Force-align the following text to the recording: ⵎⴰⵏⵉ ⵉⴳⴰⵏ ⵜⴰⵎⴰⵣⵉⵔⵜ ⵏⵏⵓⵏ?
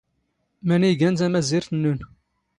ⵎⴰⵏⵉ 0.67 0.89
ⵉⴳⴰⵏ 0.93 1.13
ⵜⴰⵎⴰⵣⵉⵔⵜ 1.19 1.67
ⵏⵏⵓⵏ? 1.75 1.99